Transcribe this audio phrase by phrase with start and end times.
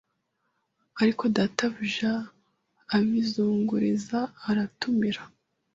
[1.01, 2.11] Ariko databuja
[2.95, 5.21] abizunguriza aratumira